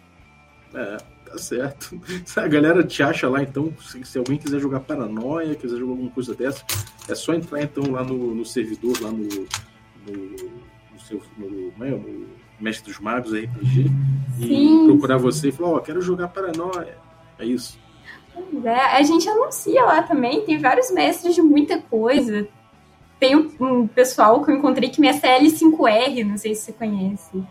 É, 0.72 0.96
tá 1.26 1.38
certo. 1.38 2.00
A 2.36 2.48
galera 2.48 2.82
te 2.84 3.02
acha 3.02 3.28
lá, 3.28 3.42
então, 3.42 3.72
se, 3.80 4.04
se, 4.04 4.18
alguém 4.18 4.38
quiser 4.38 4.60
jogar 4.60 4.80
Paranoia, 4.80 5.54
quiser 5.54 5.78
jogar 5.78 5.92
alguma 5.92 6.10
coisa 6.10 6.34
dessa, 6.34 6.64
é 7.08 7.14
só 7.14 7.34
entrar, 7.34 7.62
então, 7.62 7.90
lá 7.90 8.04
no, 8.04 8.34
no 8.34 8.44
servidor, 8.44 9.00
lá 9.02 9.10
no... 9.10 9.24
no, 9.26 10.14
no, 10.92 11.00
seu, 11.00 11.20
no, 11.36 11.72
no 11.76 11.84
é, 11.84 11.90
Mestre 12.60 12.90
dos 12.90 13.00
Magos 13.00 13.32
RPG 13.32 13.90
Sim. 14.38 14.84
e 14.84 14.86
procurar 14.86 15.16
você 15.16 15.48
e 15.48 15.52
falar, 15.52 15.70
ó, 15.70 15.76
oh, 15.76 15.80
quero 15.80 16.00
jogar 16.00 16.28
Paranoia. 16.28 16.96
É 17.38 17.44
isso. 17.44 17.78
É, 18.64 18.96
a 18.96 19.02
gente 19.02 19.28
anuncia 19.28 19.84
lá 19.84 20.02
também, 20.02 20.42
tem 20.42 20.58
vários 20.58 20.90
mestres 20.90 21.34
de 21.34 21.42
muita 21.42 21.80
coisa. 21.80 22.46
Tem 23.18 23.36
um, 23.36 23.50
um 23.60 23.86
pessoal 23.86 24.44
que 24.44 24.50
eu 24.50 24.56
encontrei 24.56 24.88
que 24.90 25.00
mestre 25.00 25.28
é 25.28 25.40
L5R, 25.40 26.24
não 26.24 26.36
sei 26.36 26.54
se 26.54 26.62
você 26.66 26.72
conhece. 26.72 27.42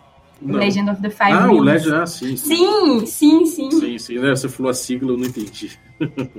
Legend 0.42 0.92
of 0.92 1.02
the 1.02 1.10
Five 1.10 1.32
Ah, 1.32 1.48
Rings. 1.48 1.60
o 1.60 1.64
Legend, 1.64 1.96
ah, 1.96 2.06
sim. 2.06 2.38
Sim, 2.38 3.06
sim, 3.06 3.46
sim. 3.46 3.72
Sim, 3.72 3.98
sim. 3.98 4.20
Né? 4.20 4.30
Você 4.30 4.48
falou 4.48 4.70
a 4.70 4.74
sigla, 4.74 5.12
eu 5.12 5.18
não 5.18 5.26
entendi. 5.26 5.78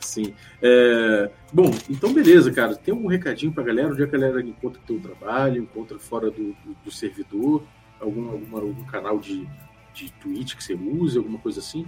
Sim. 0.00 0.34
É... 0.62 1.30
Bom, 1.52 1.70
então 1.88 2.12
beleza, 2.12 2.50
cara. 2.50 2.74
Tem 2.74 2.92
algum 2.92 3.08
recadinho 3.08 3.52
pra 3.52 3.62
galera? 3.62 3.88
Onde 3.88 4.02
é 4.02 4.04
a 4.04 4.08
galera 4.08 4.40
encontra 4.40 4.80
o 4.80 4.84
teu 4.84 5.00
trabalho, 5.00 5.62
encontra 5.62 5.98
fora 5.98 6.30
do, 6.30 6.52
do, 6.64 6.76
do 6.84 6.90
servidor? 6.90 7.62
Algum, 8.00 8.30
alguma, 8.30 8.60
algum 8.60 8.84
canal 8.84 9.18
de, 9.18 9.46
de 9.92 10.10
Twitch 10.14 10.56
que 10.56 10.64
você 10.64 10.74
use, 10.74 11.18
alguma 11.18 11.38
coisa 11.38 11.60
assim? 11.60 11.86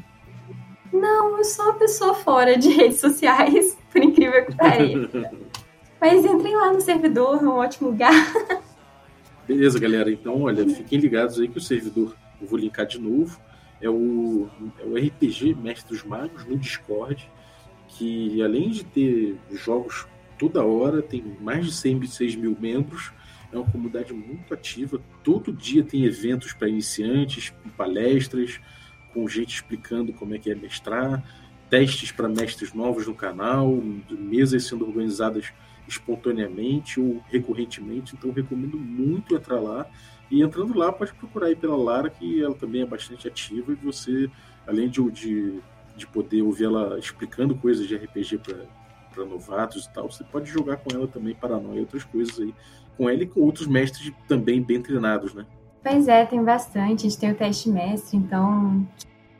Não, 0.93 1.39
eu 1.39 1.45
sou 1.45 1.65
uma 1.65 1.75
pessoa 1.75 2.15
fora 2.15 2.59
de 2.59 2.69
redes 2.77 3.01
sociais, 3.01 3.79
por 3.91 4.03
incrível 4.03 4.45
que 4.45 4.57
pareça. 4.57 5.31
Mas 6.01 6.25
entrem 6.25 6.57
lá 6.57 6.73
no 6.73 6.81
servidor, 6.81 7.41
é 7.41 7.47
um 7.47 7.53
ótimo 7.53 7.91
lugar. 7.91 8.13
Beleza, 9.47 9.79
galera. 9.79 10.11
Então, 10.11 10.43
olha, 10.43 10.69
fiquem 10.69 10.99
ligados 10.99 11.39
aí 11.39 11.49
que 11.49 11.59
o 11.59 11.61
servidor, 11.61 12.17
eu 12.41 12.47
vou 12.47 12.59
linkar 12.59 12.87
de 12.87 13.01
novo, 13.01 13.41
é 13.81 13.89
o, 13.89 14.49
é 14.81 14.85
o 14.85 14.97
RPG 14.97 15.55
Mestres 15.55 16.03
Magos 16.05 16.45
no 16.45 16.57
Discord 16.57 17.31
que 17.97 18.43
além 18.43 18.71
de 18.71 18.85
ter 18.85 19.37
jogos 19.53 20.07
toda 20.39 20.65
hora, 20.65 21.03
tem 21.03 21.23
mais 21.41 21.67
de 21.67 21.73
106 21.73 22.35
mil 22.37 22.57
membros, 22.59 23.13
é 23.53 23.57
uma 23.57 23.71
comunidade 23.71 24.13
muito 24.13 24.53
ativa. 24.53 25.01
Todo 25.23 25.53
dia 25.53 25.85
tem 25.85 26.05
eventos 26.05 26.53
para 26.53 26.69
iniciantes, 26.69 27.51
com 27.51 27.69
palestras, 27.71 28.59
com 29.13 29.29
gente 29.29 29.55
explicando 29.55 30.13
como 30.13 30.35
é 30.35 30.39
que 30.39 30.51
é 30.51 30.55
mestrar, 30.55 31.23
testes 31.69 32.11
para 32.11 32.29
mestres 32.29 32.73
novos 32.73 33.07
no 33.07 33.15
canal, 33.15 33.81
mesas 34.11 34.65
sendo 34.65 34.87
organizadas 34.87 35.53
espontaneamente 35.87 36.99
ou 36.99 37.23
recorrentemente. 37.29 38.15
Então 38.15 38.33
recomendo 38.33 38.79
muito 38.79 39.35
entrar 39.35 39.61
lá. 39.61 39.87
E 40.31 40.43
entrando 40.43 40.77
lá, 40.77 40.91
pode 40.91 41.13
procurar 41.13 41.49
aí 41.49 41.57
pela 41.57 41.77
Lara, 41.77 42.09
que 42.09 42.43
ela 42.43 42.55
também 42.55 42.83
é 42.83 42.87
bastante 42.87 43.29
ativa 43.29 43.73
e 43.73 43.75
você, 43.75 44.31
além 44.67 44.89
de, 44.89 45.11
de 45.11 45.61
de 45.97 46.07
poder 46.07 46.43
ouvir 46.43 46.65
ela 46.65 46.99
explicando 46.99 47.55
coisas 47.55 47.87
de 47.87 47.97
RPG 47.97 48.41
para 49.13 49.25
novatos 49.25 49.85
e 49.85 49.93
tal, 49.93 50.11
você 50.11 50.25
pode 50.25 50.51
jogar 50.51 50.79
com 50.79 50.95
ela 50.95 51.07
também 51.07 51.35
Paranoia 51.35 51.79
e 51.79 51.81
outras 51.81 52.05
coisas 52.05 52.39
aí. 52.41 52.55
Com 52.97 53.09
ela 53.09 53.23
e 53.23 53.27
com 53.27 53.41
outros 53.41 53.67
mestres 53.67 54.13
também 54.29 54.63
bem 54.63 54.81
treinados, 54.83 55.35
né? 55.35 55.47
Pois 55.83 56.07
é, 56.09 56.25
tem 56.25 56.43
bastante. 56.43 57.07
A 57.07 57.11
gente 57.11 57.19
tem 57.19 57.33
o 57.33 57.35
teste 57.35 57.69
mestre, 57.69 58.17
então 58.17 58.87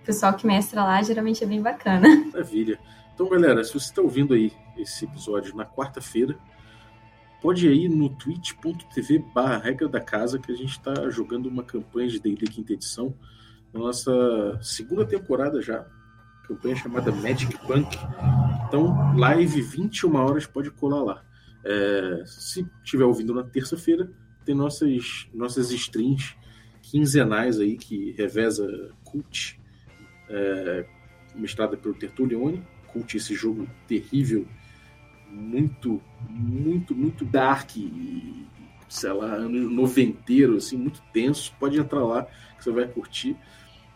o 0.03 0.05
pessoal 0.05 0.35
que 0.35 0.47
mestra 0.47 0.83
lá 0.83 1.03
geralmente 1.03 1.45
é 1.45 1.47
bem 1.47 1.63
bacana. 1.63 2.09
Maravilha. 2.33 2.79
Então, 3.15 3.29
galera, 3.29 3.63
se 3.63 3.73
você 3.73 3.87
está 3.87 4.03
ouvindo 4.03 4.35
aí 4.35 4.53
esse 4.77 5.05
episódio 5.05 5.55
na 5.55 5.65
quarta-feira, 5.65 6.37
pode 7.41 7.69
ir 7.69 7.89
no 7.89 8.09
twitch.tv 8.09 9.19
barra 9.35 9.59
regra 9.59 9.89
da 9.89 10.01
casa 10.01 10.39
que 10.39 10.51
a 10.51 10.55
gente 10.55 10.71
está 10.71 11.09
jogando 11.11 11.47
uma 11.47 11.63
campanha 11.63 12.09
de 12.09 12.19
D&D 12.19 12.47
quinta 12.47 12.73
edição 12.73 13.15
na 13.73 13.81
nossa 13.81 14.59
segunda 14.63 15.05
temporada 15.05 15.61
já 15.61 15.85
campanha 16.53 16.77
chamada 16.77 17.11
Magic 17.11 17.57
Punk. 17.67 17.99
Então, 18.69 19.17
live 19.17 19.61
21 19.61 20.15
horas, 20.15 20.47
pode 20.47 20.71
colar 20.71 21.03
lá. 21.03 21.25
É, 21.65 22.23
se 22.27 22.69
estiver 22.85 23.05
ouvindo 23.05 23.35
na 23.35 23.43
terça-feira, 23.43 24.11
tem 24.45 24.55
nossas, 24.55 25.29
nossas 25.33 25.71
streams 25.71 26.35
quinzenais 26.83 27.59
aí 27.59 27.77
que 27.77 28.13
reveza 28.13 28.91
Cult, 29.05 29.59
é, 30.29 30.85
mestrada 31.35 31.77
pelo 31.77 31.95
Tertulione. 31.95 32.63
Cult, 32.89 33.17
esse 33.17 33.35
jogo 33.35 33.67
terrível, 33.87 34.47
muito, 35.31 36.03
muito, 36.29 36.95
muito 36.95 37.25
dark 37.25 37.77
e, 37.77 38.47
sei 38.89 39.13
lá, 39.13 39.35
ano 39.35 39.71
noventeiro, 39.71 40.57
assim, 40.57 40.77
muito 40.77 41.03
tenso. 41.13 41.55
Pode 41.59 41.79
entrar 41.79 42.05
lá 42.05 42.25
que 42.59 42.65
você 42.65 42.71
vai 42.71 42.87
curtir. 42.87 43.37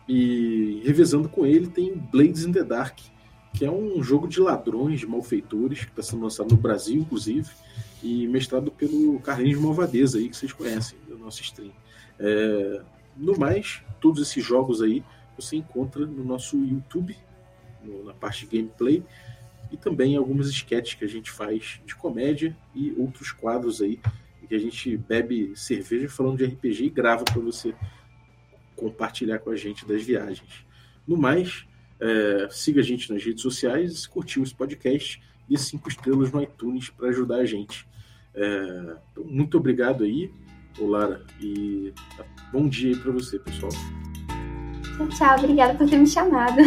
E 0.08 0.82
revezando 0.84 1.28
com 1.28 1.44
ele 1.44 1.66
tem 1.66 1.94
Blades 1.94 2.44
in 2.44 2.52
the 2.52 2.62
Dark, 2.62 2.98
que 3.52 3.64
é 3.64 3.70
um 3.70 4.02
jogo 4.02 4.28
de 4.28 4.38
ladrões, 4.40 5.00
de 5.00 5.06
malfeitores, 5.06 5.84
que 5.84 5.90
está 5.90 6.02
sendo 6.02 6.22
lançado 6.22 6.50
no 6.50 6.56
Brasil, 6.56 7.00
inclusive, 7.00 7.50
e 8.02 8.26
mestrado 8.28 8.70
pelo 8.70 9.18
Carlinhos 9.20 9.60
Malvadeza, 9.60 10.18
aí, 10.18 10.28
que 10.28 10.36
vocês 10.36 10.52
conhecem, 10.52 10.98
do 11.08 11.18
nosso 11.18 11.42
stream. 11.42 11.72
É, 12.18 12.82
no 13.16 13.38
mais, 13.38 13.82
todos 14.00 14.20
esses 14.20 14.44
jogos 14.44 14.82
aí 14.82 15.02
você 15.36 15.56
encontra 15.56 16.06
no 16.06 16.24
nosso 16.24 16.56
YouTube, 16.56 17.16
no, 17.82 18.04
na 18.04 18.12
parte 18.12 18.46
de 18.46 18.56
gameplay, 18.56 19.02
e 19.70 19.76
também 19.76 20.16
algumas 20.16 20.48
sketches 20.48 20.94
que 20.94 21.04
a 21.04 21.08
gente 21.08 21.30
faz 21.30 21.80
de 21.84 21.94
comédia 21.94 22.56
e 22.74 22.94
outros 22.98 23.32
quadros 23.32 23.82
aí, 23.82 23.98
que 24.48 24.54
a 24.54 24.58
gente 24.58 24.96
bebe 24.96 25.52
cerveja 25.56 26.08
falando 26.08 26.38
de 26.38 26.44
RPG 26.44 26.84
e 26.84 26.90
grava 26.90 27.24
para 27.24 27.40
você 27.40 27.74
compartilhar 28.76 29.38
com 29.38 29.50
a 29.50 29.56
gente 29.56 29.86
das 29.86 30.02
viagens. 30.02 30.66
No 31.06 31.16
mais, 31.16 31.66
é, 31.98 32.48
siga 32.50 32.80
a 32.80 32.84
gente 32.84 33.12
nas 33.12 33.24
redes 33.24 33.42
sociais, 33.42 34.06
curtiu 34.06 34.42
esse 34.42 34.54
podcast, 34.54 35.20
e 35.48 35.56
cinco 35.56 35.88
estrelas 35.88 36.32
no 36.32 36.42
iTunes 36.42 36.90
para 36.90 37.08
ajudar 37.08 37.36
a 37.36 37.44
gente. 37.44 37.86
É, 38.34 38.96
então, 39.12 39.24
muito 39.24 39.56
obrigado 39.56 40.04
aí, 40.04 40.30
Lara, 40.78 41.24
e 41.40 41.92
tá, 42.16 42.24
bom 42.52 42.68
dia 42.68 42.94
aí 42.94 43.00
para 43.00 43.12
você, 43.12 43.38
pessoal. 43.38 43.72
Tchau, 44.96 45.08
tchau. 45.08 45.38
Obrigada 45.38 45.74
por 45.74 45.88
ter 45.88 45.98
me 45.98 46.06
chamado. 46.06 46.60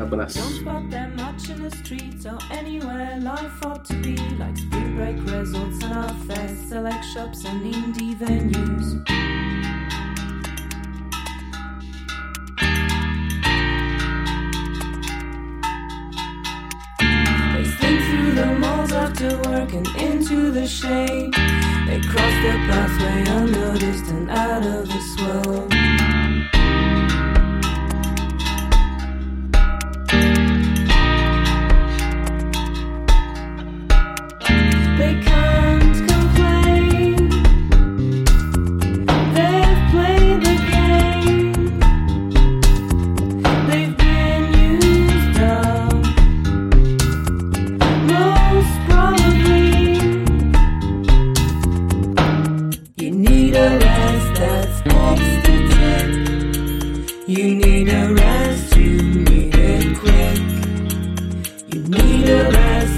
Abraço. 0.00 0.38
Don't 0.38 0.58
spot 0.58 0.90
them 0.90 1.16
much 1.16 1.48
in 1.50 1.62
the 1.62 1.70
streets 1.76 2.26
or 2.26 2.38
anywhere 2.52 3.18
life 3.20 3.64
ought 3.64 3.84
to 3.84 3.94
be. 4.02 4.16
Like 4.38 4.56
spring 4.58 4.94
break 4.96 5.18
resorts 5.30 5.82
and 5.84 5.92
our 5.96 6.14
fair 6.26 6.48
select 6.68 7.04
shops 7.06 7.44
and 7.44 7.62
indie 7.62 8.14
venues. 8.16 9.25
the 20.56 20.66
shame 20.66 21.30
They 21.86 22.00
cross 22.00 22.34
their 22.42 22.58
pathway 22.68 23.24
unnoticed 23.28 24.08
and 24.08 24.30
out 24.30 24.64
of 24.64 24.88
this 24.88 25.20
world. 25.20 25.75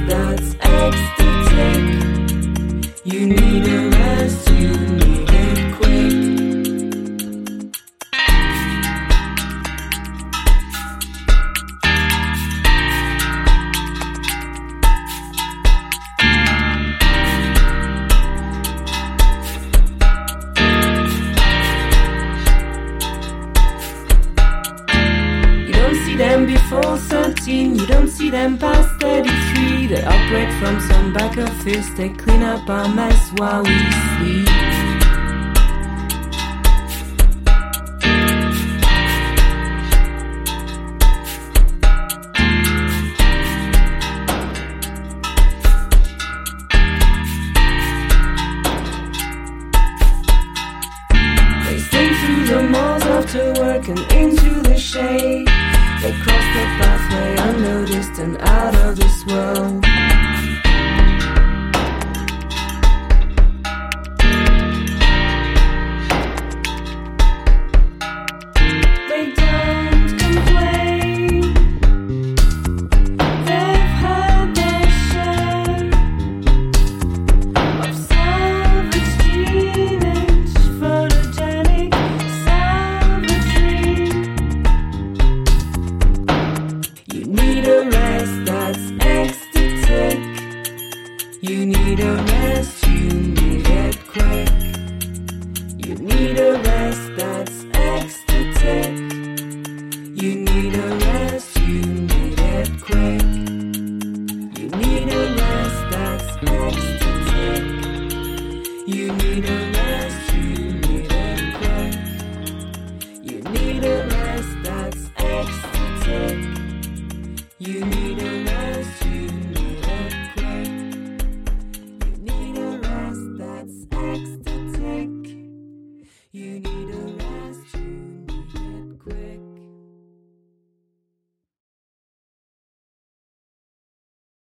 that's 0.09 0.58
we 33.63 33.91
sleep. 34.19 34.48